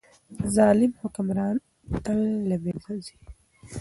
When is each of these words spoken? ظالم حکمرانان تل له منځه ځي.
ظالم 0.55 0.91
حکمرانان 1.01 1.57
تل 2.03 2.19
له 2.49 2.55
منځه 2.63 2.91
ځي. 3.05 3.15